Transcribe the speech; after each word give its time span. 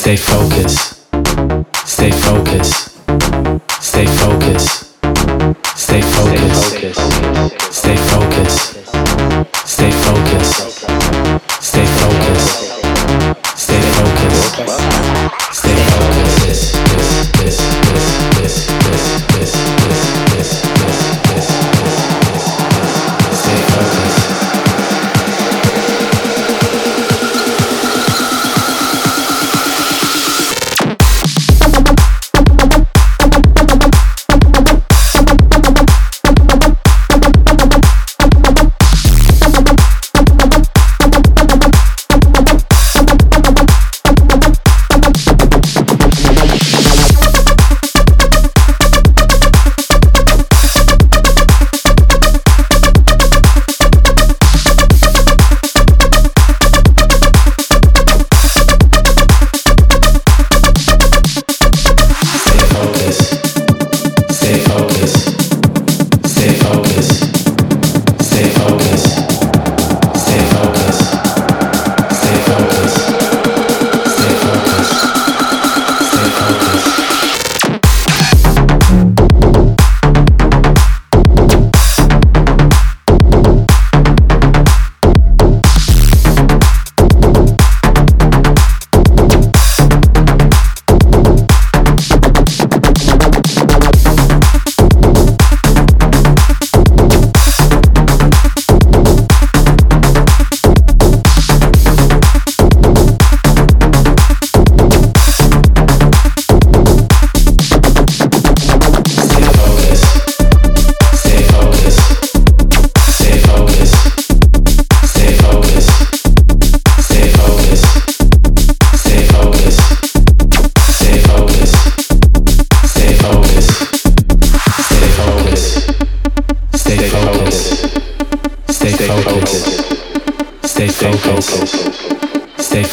Stay 0.00 0.16
focused. 0.16 0.94
Stay 1.84 2.12
focused. 2.12 2.90
Stay 3.82 4.06
focused. 4.06 4.94
Stay 5.76 6.00
focused. 6.02 6.54
Stay 6.78 6.92
focused. 7.32 7.72
Stay 7.72 7.96
focused. 7.96 8.77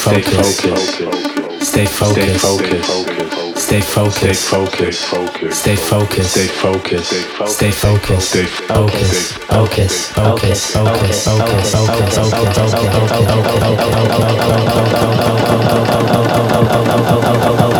Stay 0.05 0.21
focused. 0.21 0.61
Stay 1.65 1.85
focused. 1.87 2.45
Stay 3.57 3.81
focused. 3.81 4.43
Stay 4.43 4.61
focused. 4.61 5.51
Stay 5.51 5.75
focused. 5.75 6.31
Stay 6.31 6.45
focused. 6.45 7.09
Stay 7.47 7.71
focused. 7.71 8.33
Focus. 8.67 9.31
Focus. 9.39 10.11
Focus. 10.11 10.73
Focus. 10.73 11.25
Focus. 11.25 11.25
Focus. 11.25 11.73
Focus. 11.73 12.05
Focus. 12.05 12.53
Focus. 16.45 17.57
Focus. 17.57 17.74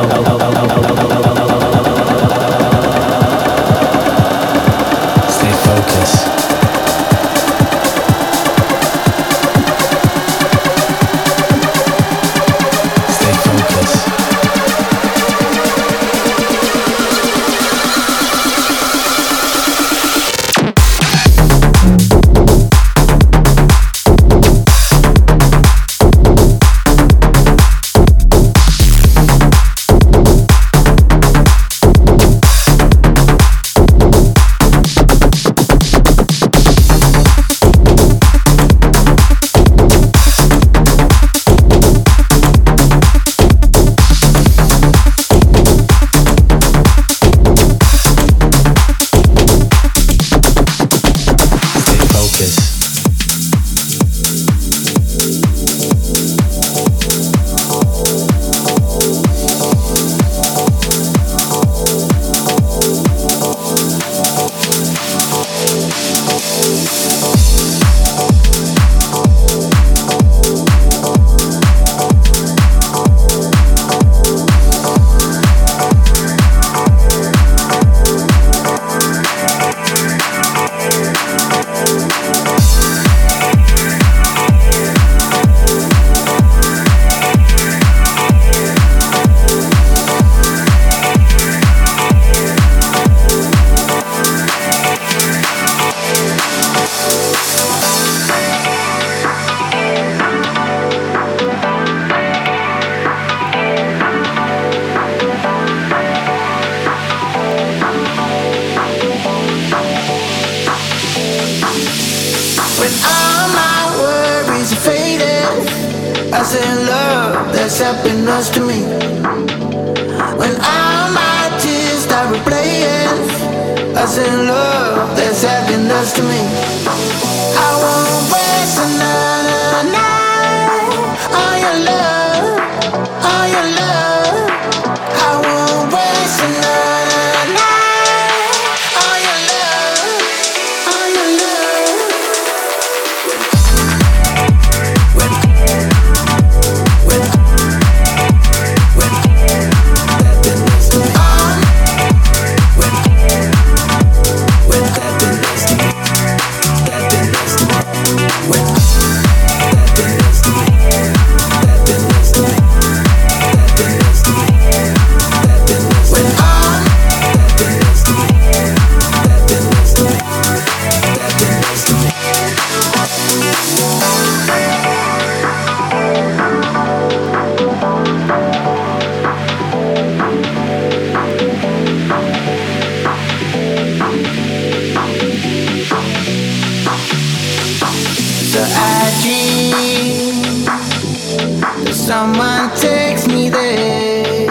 Someone 191.91 192.69
takes 192.75 193.27
me 193.27 193.49
there. 193.49 194.47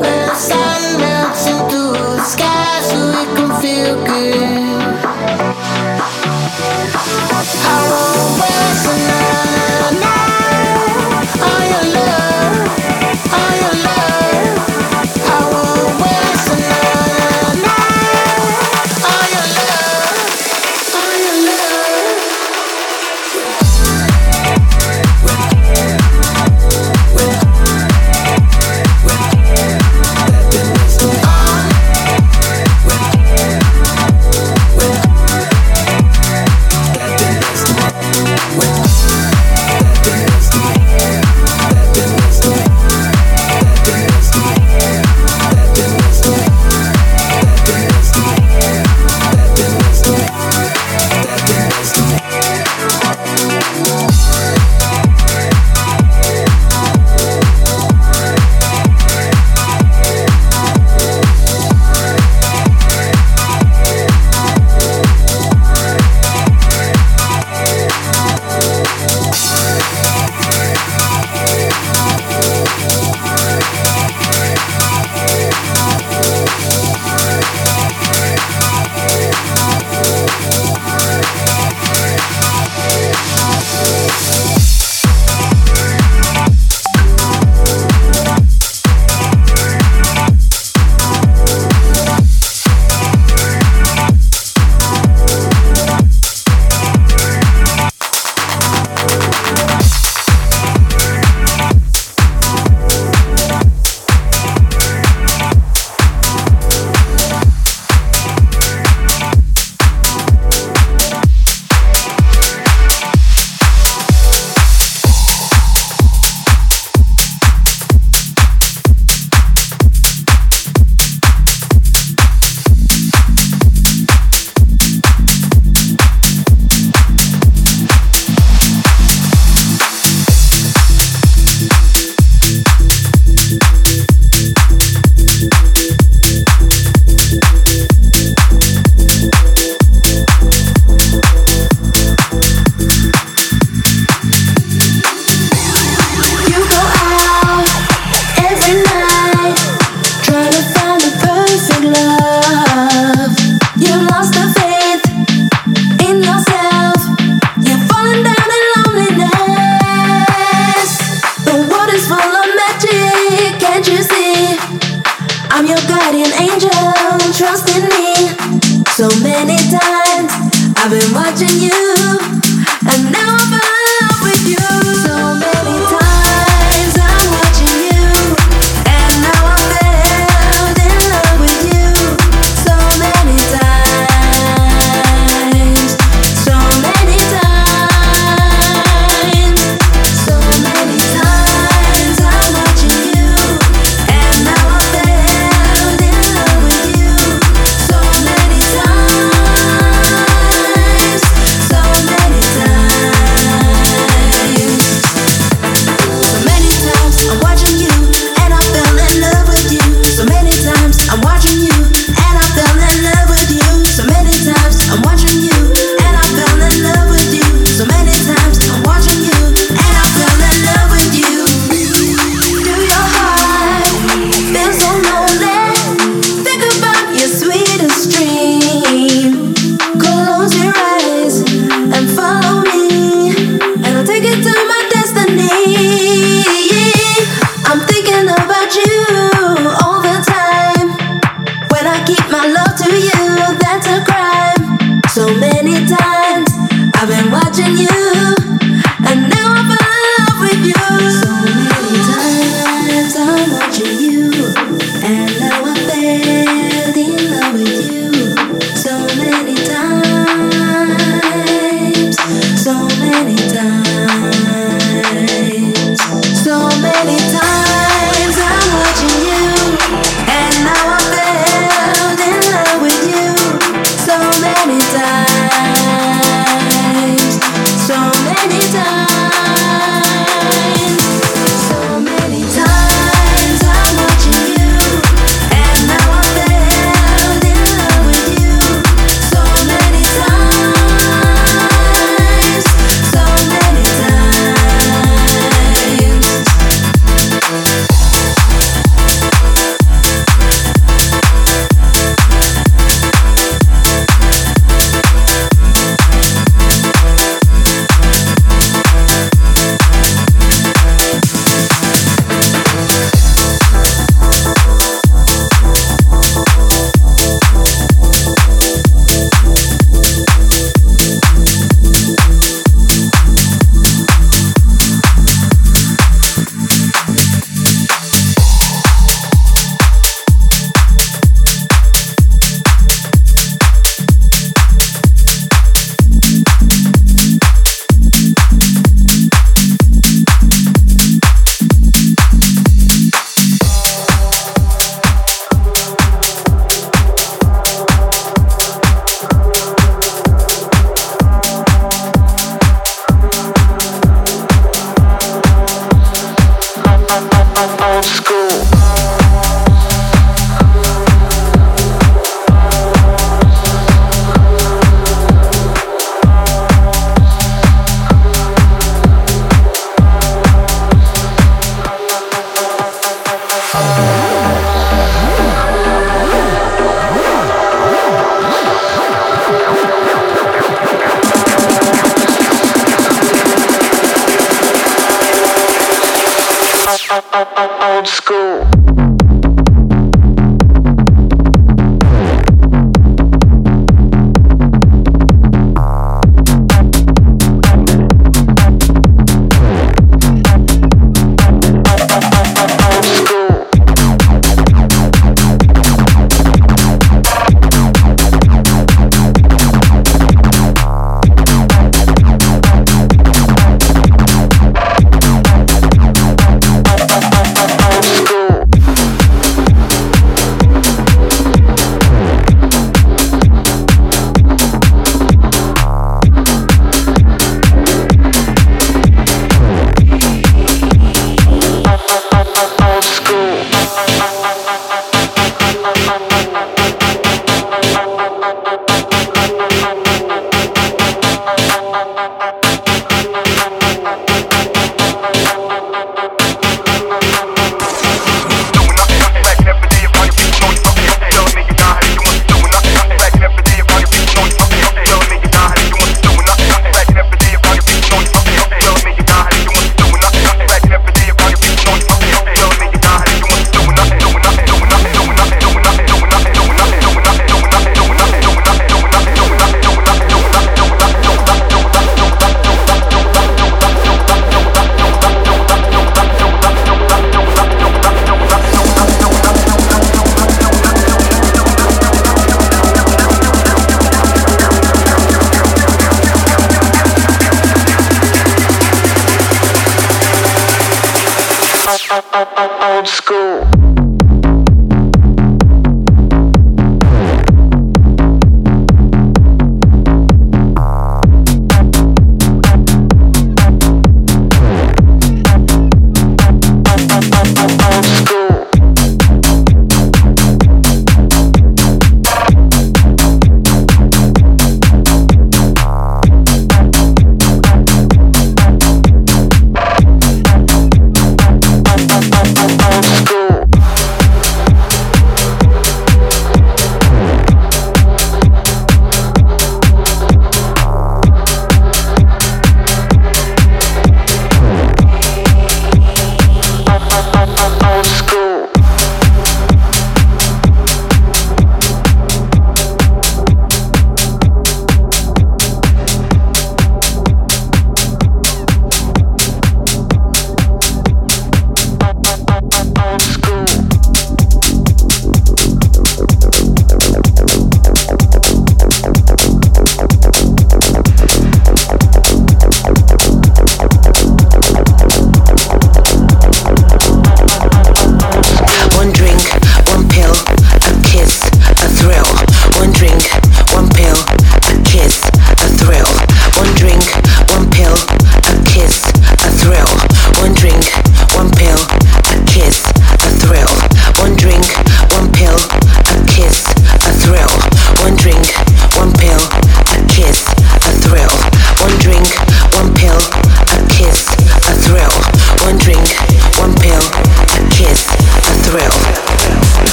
Where 0.00 0.34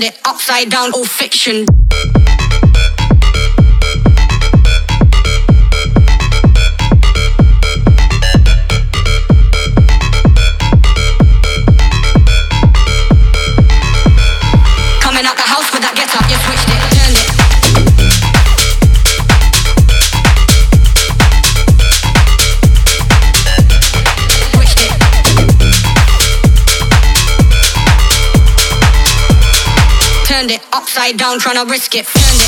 turned 0.00 0.14
it 0.14 0.20
upside 0.24 0.70
down, 0.70 0.92
all 0.92 1.04
fiction. 1.04 1.66
upside 30.88 31.18
down, 31.18 31.38
tryna 31.38 31.68
risk 31.68 31.94
it. 31.94 32.47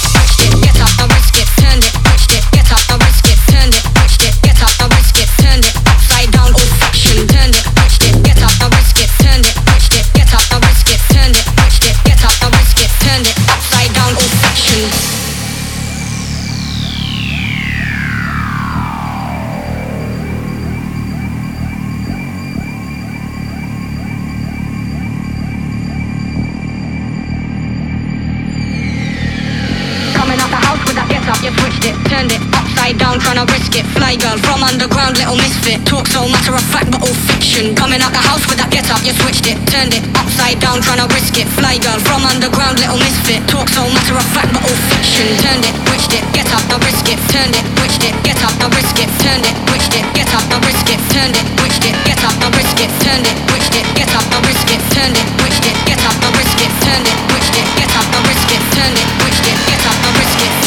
Girl 34.17 34.39
from 34.43 34.65
underground, 34.65 35.19
little 35.19 35.37
misfit. 35.37 35.79
Talk 35.87 36.07
so 36.09 36.27
matter 36.27 36.55
of 36.55 36.65
fact, 36.73 36.91
but 36.91 36.99
all 37.05 37.19
fiction. 37.31 37.77
Coming 37.77 38.01
out 38.03 38.11
the 38.11 38.25
house 38.25 38.43
with 38.49 38.59
that 38.59 38.71
get 38.73 38.89
up, 38.91 39.05
you 39.07 39.15
switched 39.23 39.47
it, 39.47 39.55
turned 39.71 39.95
it 39.95 40.03
upside 40.19 40.59
down, 40.59 40.83
tryna 40.83 41.07
risk 41.15 41.37
it. 41.39 41.47
Fly 41.55 41.79
girl 41.79 42.01
from 42.03 42.27
underground, 42.27 42.81
little 42.81 42.99
misfit. 42.99 43.45
Talk 43.47 43.69
so 43.71 43.87
matter 43.93 44.17
of 44.17 44.27
fact, 44.35 44.51
but 44.51 44.67
all 44.67 44.81
fiction. 44.91 45.31
Turned 45.45 45.63
it, 45.63 45.75
switched 45.87 46.13
it, 46.17 46.25
get 46.35 46.49
up, 46.51 46.65
I 46.73 46.77
risk 46.83 47.07
it. 47.07 47.21
Turned 47.31 47.55
it, 47.55 47.65
switched 47.79 48.03
it, 48.03 48.15
get 48.27 48.41
up, 48.43 48.57
I 48.59 48.67
risk 48.75 48.97
it. 48.99 49.11
Turned 49.23 49.45
it, 49.47 49.55
switched 49.69 49.95
it, 49.95 50.05
get 50.17 50.31
up, 50.35 50.47
I 50.49 50.57
risk 50.65 50.89
it. 50.91 51.01
Turned 51.13 51.37
it, 51.37 51.47
switched 51.61 51.85
it, 51.85 51.95
get 52.09 52.23
up, 52.25 52.41
I 52.41 52.49
risk 52.57 52.81
it. 52.81 52.91
Turned 53.05 53.27
it, 53.31 53.37
switched 53.47 53.75
it, 53.79 53.87
get 53.95 54.11
up, 54.17 54.27
I 54.33 54.39
risk 54.49 54.71
it. 54.73 54.83
Turned 54.91 55.19
it, 55.21 55.27
switched 55.39 55.67
it, 55.71 55.77
get 55.87 56.03
up, 56.03 56.17
I 56.19 56.29
risk 56.35 56.59
it. 56.59 56.73
Turned 56.83 57.07
it, 57.07 57.19
switched 57.31 57.57
it, 57.61 57.67
get 57.79 57.93
up, 57.95 58.09
I 58.11 58.19
risk 58.27 58.49
it. 58.51 58.63
Turned 58.75 58.99
it, 58.99 59.09
switched 59.21 59.47
it, 59.47 59.59
get 59.71 59.83
up, 59.87 59.99
risk 60.19 60.41
it. 60.43 60.60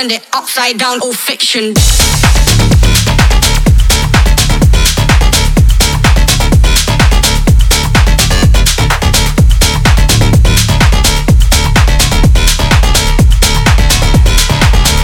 Turned 0.00 0.12
it, 0.12 0.22
upside 0.32 0.78
down, 0.78 0.98
all 1.00 1.12
fiction. 1.12 1.74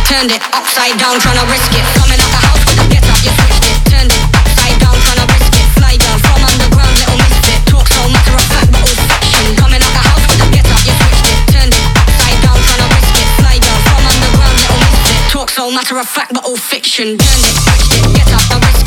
Turned 0.08 0.30
it 0.30 0.40
upside 0.54 0.98
down, 0.98 1.20
tryna 1.20 1.50
risk 1.50 1.72
it. 1.72 1.84
Coming 2.00 2.18
out 2.18 2.30
the 2.30 2.46
house 2.46 2.55
so 15.56 15.70
matter 15.70 15.96
of 15.96 16.06
fact, 16.06 16.34
but 16.34 16.44
all 16.44 16.54
fiction. 16.54 17.16
Turned 17.16 17.20
it, 17.20 17.56
switched 17.64 17.92
it, 17.96 18.14
get 18.14 18.28
up, 18.30 18.42
I 18.52 18.66
risk 18.66 18.85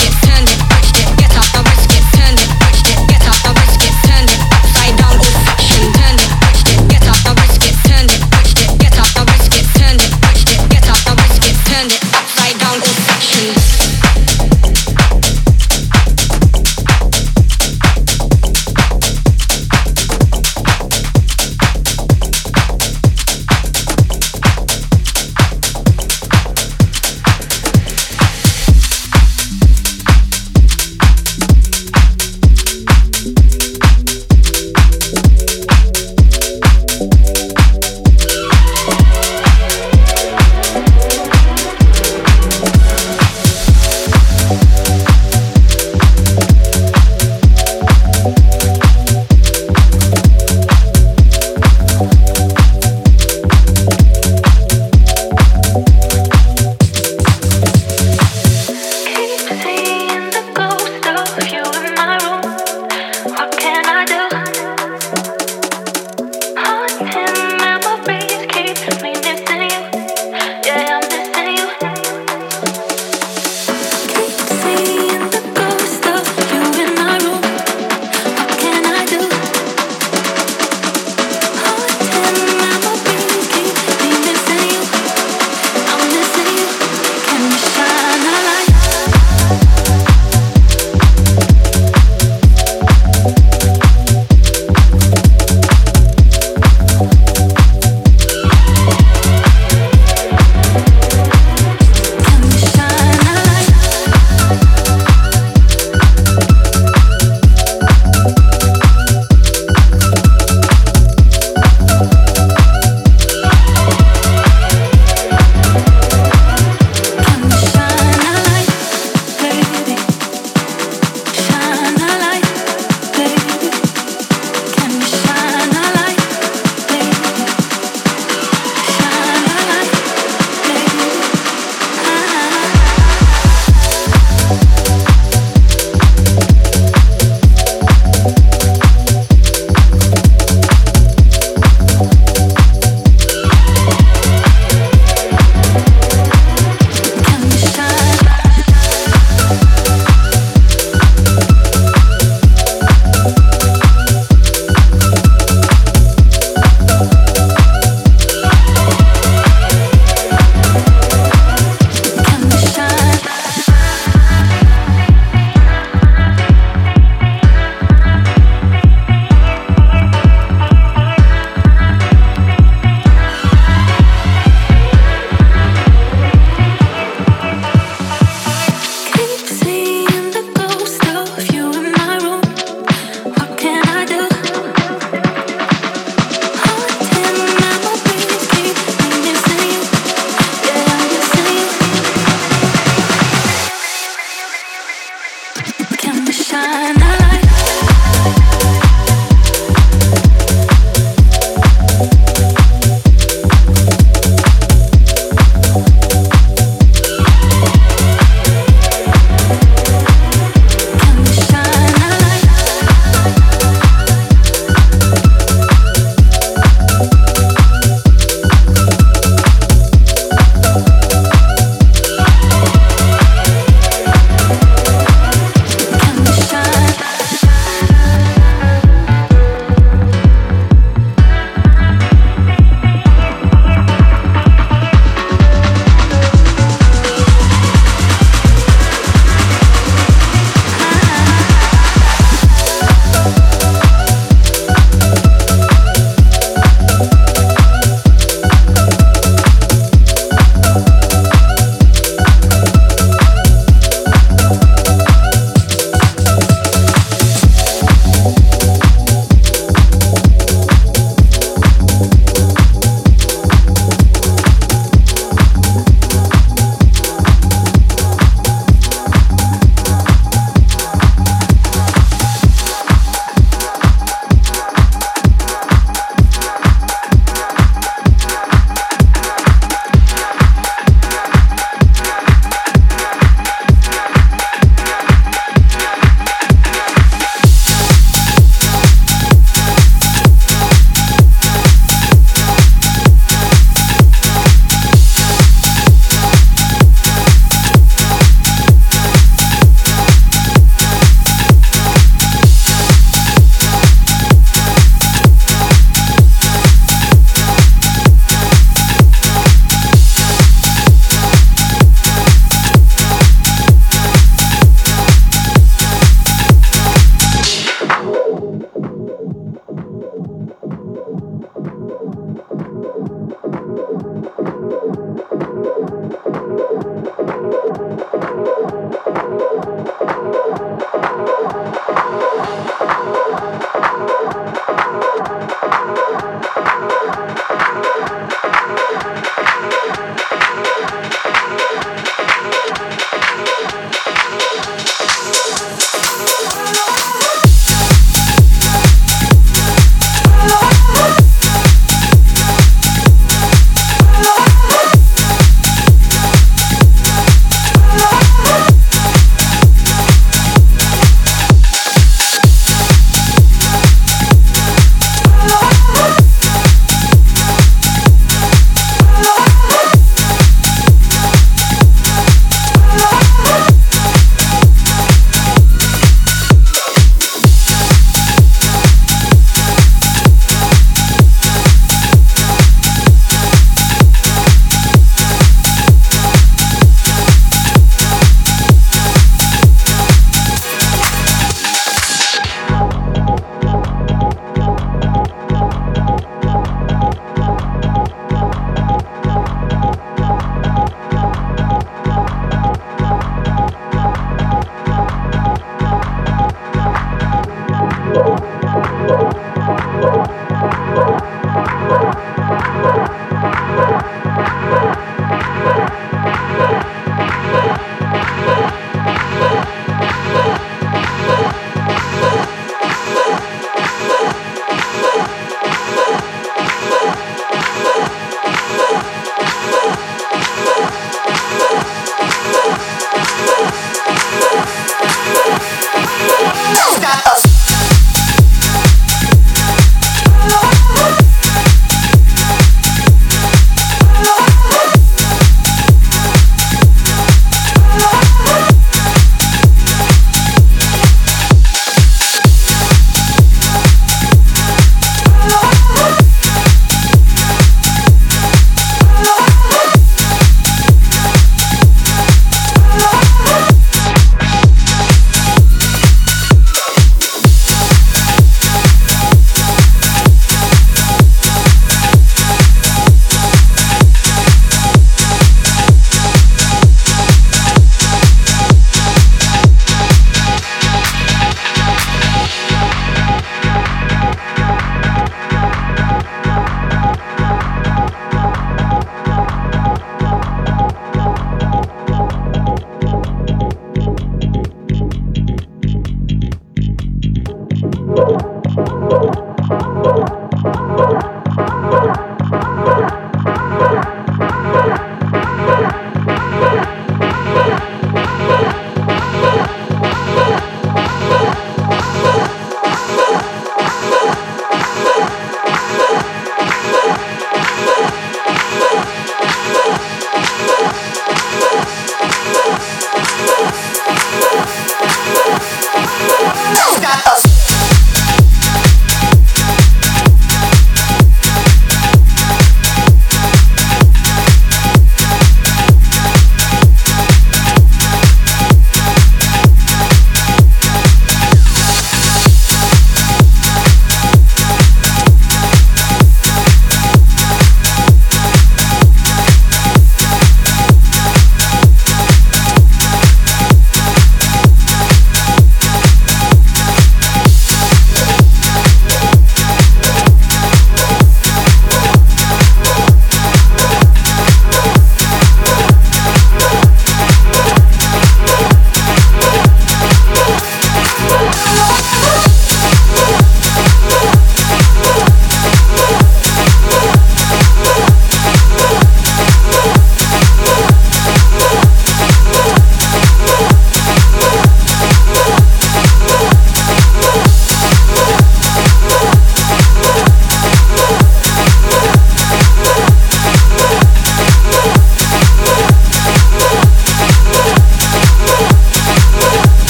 Time. 196.50 196.99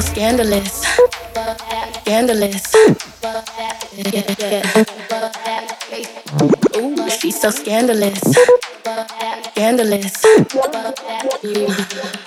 Scandalous, 0.00 0.82
scandalous. 2.02 2.74
Ooh, 6.76 7.10
she's 7.10 7.40
so 7.40 7.50
scandalous, 7.50 8.20
scandalous. 9.50 10.22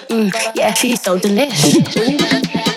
Mm, 0.10 0.32
yeah, 0.56 0.74
she's 0.74 1.02
so 1.02 1.18
delicious. 1.18 2.68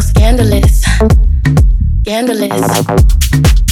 scandalous, 0.00 0.84
scandalous. 2.02 3.67